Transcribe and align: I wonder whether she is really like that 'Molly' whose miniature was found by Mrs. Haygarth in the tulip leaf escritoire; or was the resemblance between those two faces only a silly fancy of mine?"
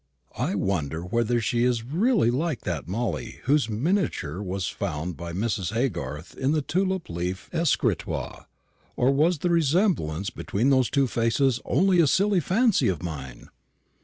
I 0.35 0.55
wonder 0.55 1.03
whether 1.03 1.39
she 1.39 1.63
is 1.63 1.83
really 1.83 2.31
like 2.31 2.61
that 2.61 2.87
'Molly' 2.87 3.39
whose 3.43 3.69
miniature 3.69 4.41
was 4.41 4.65
found 4.67 5.15
by 5.15 5.31
Mrs. 5.31 5.73
Haygarth 5.73 6.35
in 6.35 6.53
the 6.53 6.63
tulip 6.63 7.07
leaf 7.07 7.51
escritoire; 7.53 8.47
or 8.95 9.11
was 9.11 9.37
the 9.37 9.51
resemblance 9.51 10.31
between 10.31 10.71
those 10.71 10.89
two 10.89 11.05
faces 11.05 11.59
only 11.65 11.99
a 12.01 12.07
silly 12.07 12.39
fancy 12.39 12.87
of 12.87 13.03
mine?" 13.03 13.49